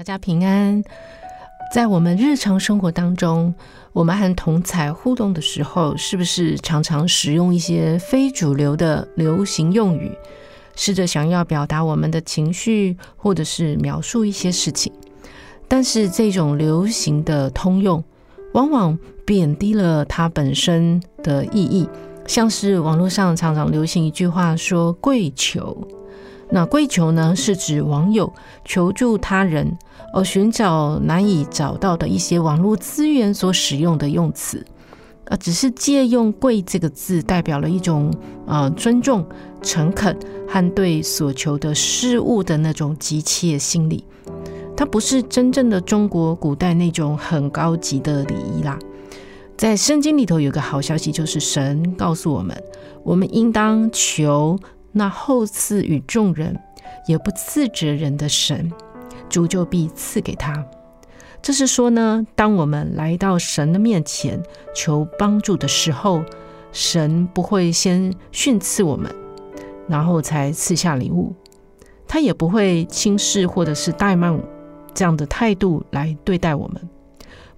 [0.00, 0.82] 大家平安。
[1.74, 3.54] 在我们日常生活当中，
[3.92, 10.10] 我们和同侪互动的时候，是不是常常使用一些非主流的流行用语，
[10.74, 14.90] 试着想要表达我们的情绪，或者是描述一些事情？
[15.68, 18.02] 但是这种流行的通用，
[18.54, 21.86] 往往贬低了它本身的意义。
[22.26, 25.86] 像是网络上常常流行一句话说“跪求”。
[26.52, 28.32] 那跪求呢，是指网友
[28.64, 29.78] 求助他人，
[30.12, 34.66] 而寻找难以找到的一些网络资源所使用的用词，
[35.26, 38.12] 呃，只是借用“跪”这个字，代表了一种
[38.46, 39.24] 呃尊重、
[39.62, 44.04] 诚恳和对所求的事物的那种急切心理。
[44.76, 48.76] 它不是真正的中国古代那种很高级的礼仪啦。
[49.56, 52.60] 在圣经里头有个好消息，就是神告诉我们，
[53.04, 54.58] 我们应当求。
[54.92, 56.58] 那厚赐与众人，
[57.06, 58.72] 也不斥责人的神，
[59.28, 60.64] 主就必赐给他。
[61.42, 64.42] 这是说呢，当我们来到神的面前
[64.74, 66.22] 求帮助的时候，
[66.72, 69.10] 神不会先训斥我们，
[69.88, 71.34] 然后才赐下礼物。
[72.06, 74.38] 他也不会轻视或者是怠慢
[74.92, 76.88] 这样的态度来对待我们，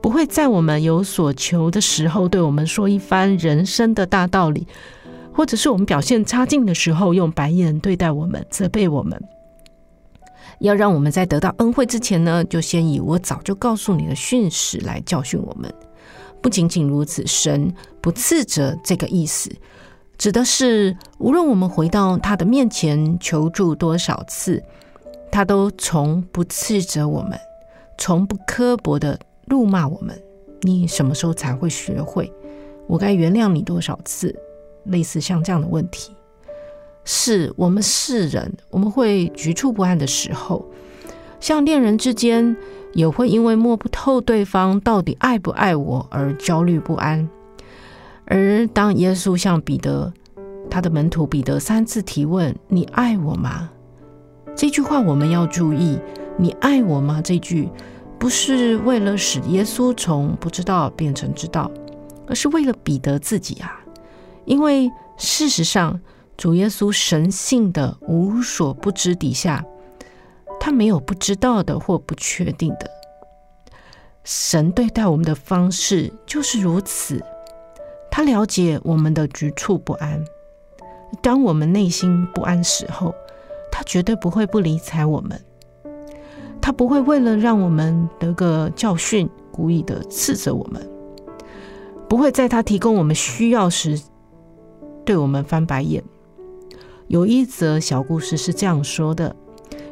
[0.00, 4.66] 不会在我们有所求的时候对我们说一番人生的大道理。
[5.34, 9.22] 或者是我们表现差劲的时候，用白眼对待我们，责备我们，
[10.60, 15.72] 要让我们在得到恩惠之前呢，就先以我早就告诉你的训示来教训我们。
[16.40, 19.50] 不仅仅如此，神不斥责这个意思，
[20.18, 24.62] 指的是无论我们回到他的面前求助多少次，
[25.30, 27.38] 他都从不斥责我们，
[27.96, 30.20] 从不刻薄的怒骂我们。
[30.62, 32.32] 你什么时候才会学会？
[32.86, 34.36] 我该原谅你多少次？
[34.84, 36.14] 类似像这样的问题，
[37.04, 40.64] 是我们世人，我们会局促不安的时候，
[41.40, 42.56] 像恋人之间
[42.92, 47.28] 也会因为摸不透对方到底爱不爱我而焦虑不安。
[48.24, 50.12] 而当耶稣向彼得，
[50.70, 53.68] 他的门徒彼得三次提问：“你爱我吗？”
[54.56, 55.98] 这句话我们要注意
[56.38, 57.68] ，“你爱我吗？”这句
[58.18, 61.70] 不是为了使耶稣从不知道变成知道，
[62.26, 63.81] 而是为了彼得自己啊。
[64.44, 66.00] 因为事实上，
[66.36, 69.64] 主耶稣神性的无所不知底下，
[70.58, 72.90] 他没有不知道的或不确定的。
[74.24, 77.20] 神对待我们的方式就是如此，
[78.10, 80.24] 他了解我们的局促不安。
[81.20, 83.14] 当我们内心不安时候，
[83.70, 85.40] 他绝对不会不理睬我们，
[86.60, 90.88] 他不会为了让我们得个教训，故意的斥责我们，
[92.08, 94.00] 不会在他提供我们需要时。
[95.04, 96.02] 对我们翻白眼。
[97.08, 99.34] 有一则小故事是这样说的：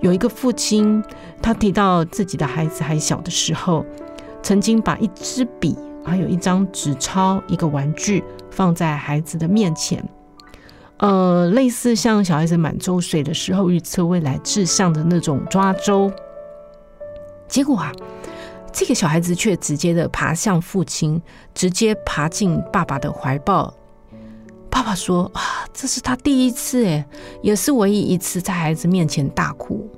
[0.00, 1.02] 有一个父亲，
[1.40, 3.84] 他提到自己的孩子还小的时候，
[4.42, 10.06] 曾经把一支笔、还有一张纸钞、一个玩具放在孩子的面前，
[10.98, 16.12] 呃，类似像小孩子满周岁的时候预测未来志向的那种抓周。
[17.48, 17.92] 结果啊，
[18.72, 21.22] 这个小孩子却直接的爬向父亲，
[21.54, 23.72] 直接爬进爸爸的怀抱。
[24.76, 27.02] 爸爸说：“啊，这是他第一次，诶，
[27.40, 29.90] 也是唯一一次在孩子面前大哭。”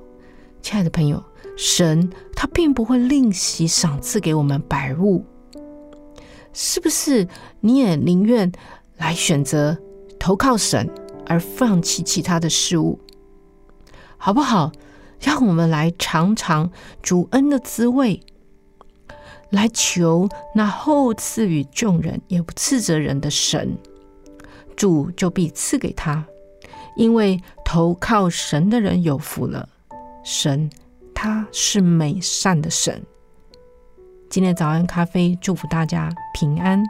[0.63, 1.21] 亲爱的朋友，
[1.57, 5.25] 神他并不会吝惜赏赐给我们百物，
[6.53, 7.27] 是不是？
[7.59, 8.53] 你也宁愿
[8.99, 9.77] 来选择
[10.17, 10.89] 投靠神，
[11.27, 13.01] 而放弃其他的事物，
[14.17, 14.71] 好不好？
[15.19, 16.71] 让我们来尝尝
[17.03, 18.21] 主恩的滋味，
[19.51, 23.77] 来求那厚赐与众人也不斥责人的神。
[24.79, 26.25] 主就必赐给他，
[26.95, 29.69] 因为投靠神的人有福了。
[30.23, 30.71] 神
[31.13, 33.03] 他是美善的神。
[34.31, 36.81] 今天早安咖啡，祝福大家平安。